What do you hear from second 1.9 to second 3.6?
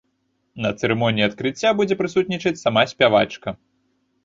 прысутнічаць сама спявачка.